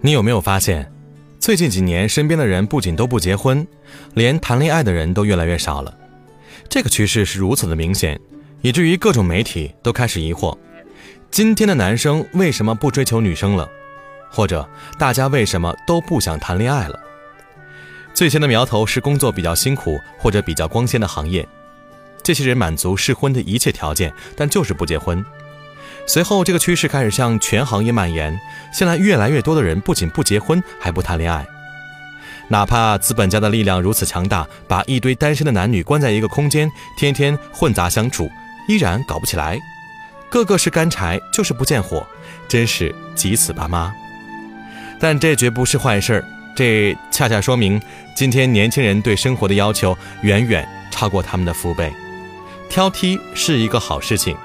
[0.00, 0.88] 你有没有发现，
[1.40, 3.66] 最近几年身边的人不仅都不结婚，
[4.14, 5.92] 连谈恋爱的人都越来越少了？
[6.68, 8.18] 这个趋势是如此的明显，
[8.62, 10.56] 以至于各种媒体都开始疑惑：
[11.32, 13.68] 今天的男生为什么不追求女生了？
[14.30, 14.68] 或者
[15.00, 17.00] 大家为什么都不想谈恋爱了？
[18.14, 21.46] 最先的苗头是工作比较辛苦或者比较光鲜的行业，
[22.22, 25.24] 这些人满足适婚的一切条件，但就是不结婚。
[26.06, 28.38] 随后，这个趋势开始向全行业蔓延。
[28.72, 31.46] 现在，越来越多的人不仅不结婚，还不谈恋爱。
[32.48, 38.30] 哪怕资本家的力量如此强大，把一堆单身的男女关在一个空间，天天混杂相处，
[38.68, 39.58] 依然搞不起来。
[40.30, 42.06] 个个是干柴，就是不见火，
[42.48, 43.92] 真是急死爸妈。
[44.98, 46.24] 但这绝不是坏事儿，
[46.56, 47.80] 这恰恰说明
[48.16, 51.92] 今天年轻人对生活的要求远远超过他们的父辈。
[52.70, 54.36] 挑剔是一个好事情。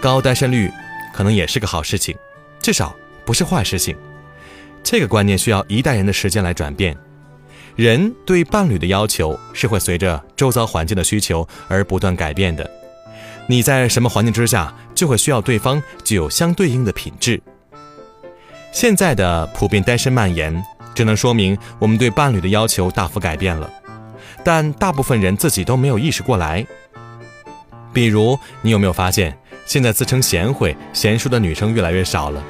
[0.00, 0.70] 高单身率
[1.12, 2.16] 可能也是个好事情，
[2.60, 3.96] 至少不是坏事情。
[4.82, 6.96] 这个观念需要一代人的时间来转变。
[7.74, 12.68] 人对伴侣的要求是会随着周遭环境的需求而不断改变的。
[13.46, 17.40] 你在什么环境之下，就会需要对方具有相对应的品质。
[18.72, 20.62] 现在的普遍单身蔓延，
[20.94, 23.70] 只能说明我们对伴侣的要求大幅改变了，
[24.44, 26.66] 但大部分人自己都没有意识过来。
[27.92, 29.36] 比如，你有没有发现？
[29.68, 32.42] 现在自称贤惠、贤淑的女生越来越少了。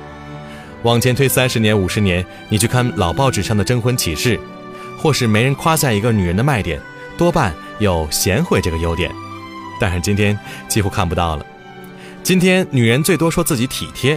[0.84, 4.38] 往前推三十年、五十年，你去看老报纸上的征婚启事，
[4.96, 6.80] 或是没人夸赞一个女人的卖点，
[7.16, 9.10] 多半有贤惠这个优点。
[9.80, 11.44] 但是今天几乎看不到了。
[12.22, 14.16] 今天女人最多说自己体贴，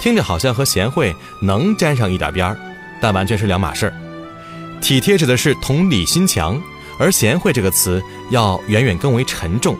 [0.00, 2.56] 听着好像和贤惠能沾上一点边儿，
[3.00, 3.92] 但完全是两码事儿。
[4.80, 6.62] 体贴指的是同理心强，
[7.00, 8.00] 而贤惠这个词
[8.30, 9.76] 要远远更为沉重。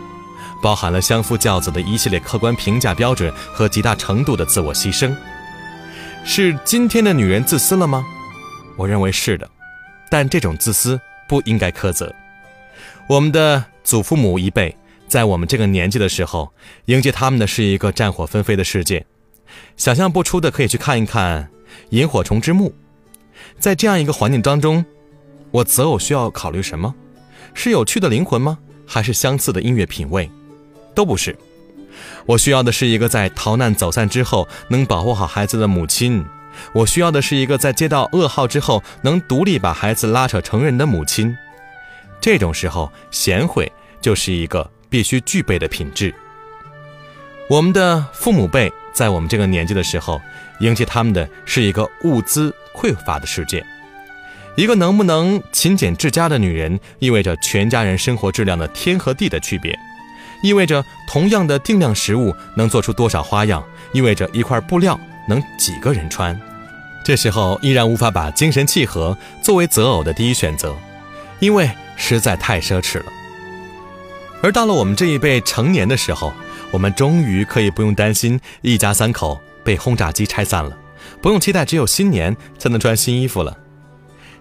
[0.62, 5.14] 包含了相夫教子的一系列客观评价标准和极大程度的自我牺牲，
[6.24, 8.04] 是今天的女人自私了吗？
[8.76, 9.48] 我认为是的，
[10.10, 12.14] 但这种自私不应该苛责。
[13.08, 14.76] 我们的祖父母一辈
[15.06, 16.52] 在我们这个年纪的时候，
[16.86, 19.06] 迎接他们的是一个战火纷飞的世界，
[19.76, 21.44] 想象不出的可以去看一看
[21.90, 22.70] 《萤火虫之墓》。
[23.58, 24.84] 在这样一个环境当中，
[25.50, 26.94] 我择偶需要考虑什么？
[27.54, 28.58] 是有趣的灵魂吗？
[28.86, 30.30] 还是相似的音乐品味？
[30.94, 31.36] 都不是，
[32.26, 36.24] 我需要的是一个在逃难走散之后能保护好孩子的母亲；
[36.72, 41.36] 我需要的是一个在接到噩耗之后能独立把孩子拉扯成人的母亲。
[42.20, 46.12] 这种时候，贤惠就是一个必须具备的品质。
[47.48, 50.20] 我们的父母辈在我们这个年纪的时候，
[50.60, 53.64] 迎接他们的是一个物资匮乏的世界。
[54.56, 59.78] 一个能不能勤俭治家的女人，意味着全家人生活质量的天和地的区别。
[60.42, 66.38] 意味着同样的定量食物能做出多少花样，意味着一块布料能几个人穿。
[67.04, 70.76] 这时候依然无法把精神契合作为择偶的第一选择，
[71.40, 73.06] 因为实在太奢侈了。
[74.42, 76.32] 而到了我们这一辈成年的时候，
[76.70, 80.76] 我们终于可以不用担心一家三口被轰炸机拆散了，
[81.20, 83.56] 不用期待只有新年才能穿新衣服了。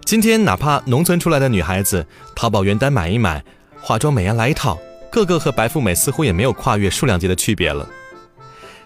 [0.06, 3.44] 今天哪怕农村出来的女孩子，淘宝原单买一买，
[3.82, 4.78] 化妆美颜来一套。
[5.12, 7.88] 个个和白富美似乎也没有跨越数量级的区别了，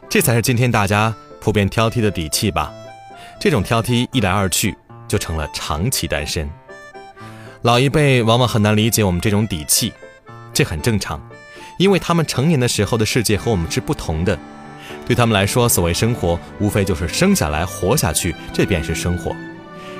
[0.10, 2.72] 这才是今天大家普遍挑剔的底气吧？
[3.40, 4.78] 这种挑剔一来二去
[5.08, 6.50] 就成了长期单身。
[7.64, 9.92] 老一辈往往很难理解我们这种底气，
[10.54, 11.22] 这很正常，
[11.78, 14.38] 因为他们成年的时候的世界和我们是不同的。
[15.06, 19.36] 对他们来说，所谓生活无非就是生下来活下去，这便是生活。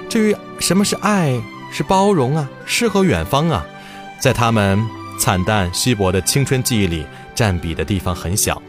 [0.08, 1.42] 至于什么是爱，
[1.74, 3.66] 是包容啊，诗和远方啊，
[4.20, 5.01] 在他们。
[5.22, 7.06] 惨淡稀薄的青春记忆里
[7.36, 8.60] 占比的地方很小，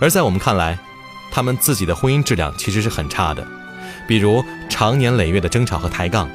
[0.00, 0.78] 而在我们看来，
[1.30, 3.46] 他们自己的婚姻质量其实是很差的，
[4.08, 6.30] 比如长年累月的争吵和抬杠，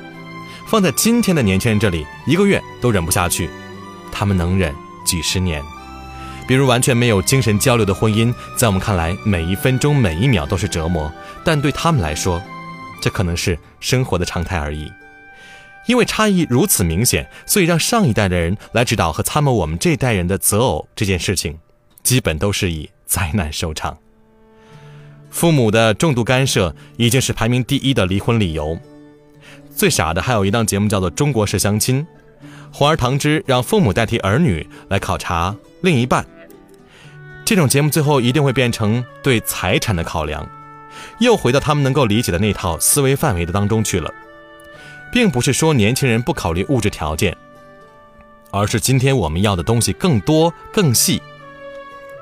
[0.67, 3.49] 放在今天的年轻人这里，一个月都忍不下去，
[4.11, 5.59] 他们能忍几十年。
[6.47, 11.11] 比如完全没有精神交流的婚姻，在我们看来，每一分钟每一秒都是折磨，
[11.43, 12.39] 但对他们来说，
[13.01, 14.91] 这可能是生活的常态而已。
[15.87, 21.57] 因为差异如此明显，所以让上一代的人来指导和参谋我们这代人的择偶这件事情，
[22.03, 23.97] 基本都是以灾难收场。
[25.29, 28.77] 父母的重度干涉已经是排名第一的离婚理由。
[29.73, 32.05] 最傻的还有一档节目叫做《中国式相亲》，
[32.71, 36.25] 皇儿唐之让父母代替儿女来考察另一半。
[37.45, 40.47] 这种节目最后一定会变成对财产的考量，
[41.19, 44.13] 又回到他们能够理解的那套思维范围的当中去了。
[45.11, 47.35] 并不是说年轻人不考虑物质条件，
[48.51, 51.21] 而是今天我们要的东西更多更细。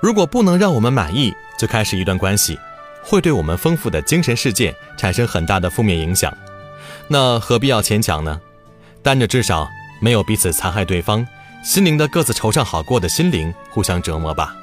[0.02, 2.58] 如果不能让我们满意，就开始一段关系，
[3.04, 6.36] 会对我们丰富的精神世界产生很大的负面影响。
[7.08, 8.40] 那何必要牵强呢？
[9.02, 9.68] 单着至少
[10.02, 11.26] 没有彼此残害对方，
[11.64, 14.56] 心灵的各自惆怅好过的心灵互相折磨吧。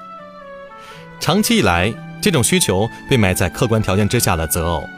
[1.21, 1.93] 长期以来，
[2.23, 4.89] 这种需求被埋在客观条件之下的择偶，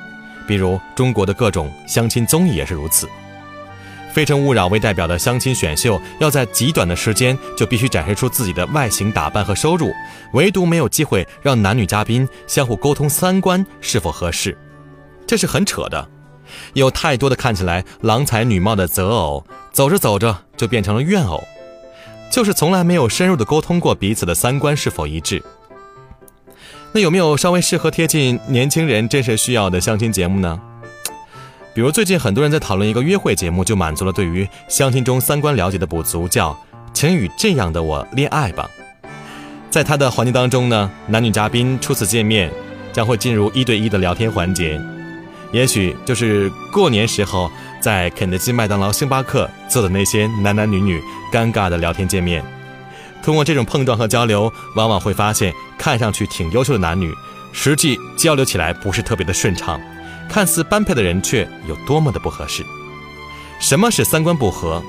[0.49, 3.06] 比如中国的各种相亲综艺也是如此。
[4.11, 9.93] 非诚勿扰为代表的相亲选秀，要在极短的时间就必须展示出自己的外形打扮和收入，
[10.33, 14.56] 唯独没有机会让男女嘉宾相互沟通三观是否合适，
[15.27, 16.09] 这是很扯的。
[16.73, 21.44] 有太多的看起来郎才女貌的择偶，走着走着就变成了怨偶，
[22.33, 25.44] 就是从来没有深入的沟通过彼此的三观是否一致。
[26.93, 30.58] 那有没有稍微适合贴近年轻人真实需要的相亲节目呢？
[31.75, 36.52] 比如最近很多人在讨论一个约会节目，就满足了对于相亲中三观了解的不足，叫
[36.93, 38.69] 《请与这样的我恋爱吧》。
[39.70, 42.50] 在他的环节当中呢，男女嘉宾初次见面
[42.93, 44.81] 将会进入一对一的聊天环节，
[45.52, 47.50] 也许就是过年时候
[47.81, 51.00] 在肯德基、麦当劳、星巴克做的那些男男女女
[51.31, 52.43] 尴尬的聊天界面。
[53.29, 57.15] 通过这种碰撞和交流，往往会发现看上去挺优秀的男女，
[57.53, 59.79] 实际交流起来不是特别的顺畅。
[60.31, 62.65] 看似般配的人却有多么的不合适？
[63.61, 64.83] 什么是三观不合？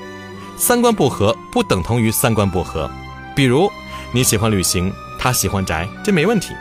[0.56, 2.90] 三观不合不等同于三观不合。
[3.36, 3.70] 比如
[4.10, 6.54] 你喜欢旅行，他喜欢宅，这没问题。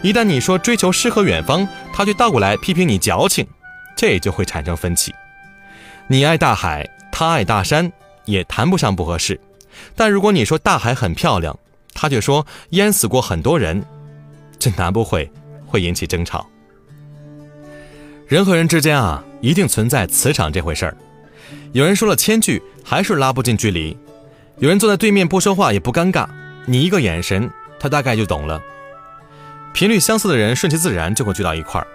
[0.00, 3.46] 一旦你说追求诗和远方，他却倒过来批评你矫情，
[3.94, 5.14] 这就会产生分歧。
[6.06, 7.92] 你爱大海，他爱大山，
[8.24, 9.38] 也谈不上不合适。
[9.94, 11.58] 但如果你说大海很漂亮，
[11.94, 13.82] 他却说淹死过很多人，
[14.58, 15.30] 这难不会
[15.66, 16.48] 会引起争吵。
[18.26, 20.96] 人和人之间啊，一定存在磁场这回事儿。
[21.72, 23.96] 有人说了千句，还是拉不近距离；
[24.58, 26.28] 有人坐在对面不说话也不尴尬，
[26.66, 28.62] 你一个眼神，他大概就懂了。
[29.72, 31.86] 频率相似的人，顺其自然就会聚到一块儿；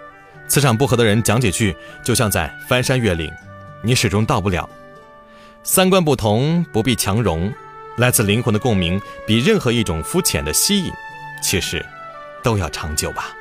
[0.46, 1.74] 磁场不合的人，讲几句
[2.04, 3.30] 就像在翻山越岭，
[3.82, 4.68] 你始终到不了。
[5.62, 7.52] 三观不同不必强融，
[7.96, 10.92] 来自灵魂的共鸣，比任何一种肤浅的吸引，
[11.42, 11.84] 其实
[12.42, 13.34] 都要长久吧。